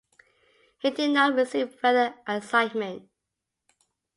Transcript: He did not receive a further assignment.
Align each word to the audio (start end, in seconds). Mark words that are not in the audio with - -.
He 0.79 0.89
did 0.89 1.11
not 1.11 1.35
receive 1.35 1.67
a 1.67 1.77
further 1.77 2.15
assignment. 2.25 3.07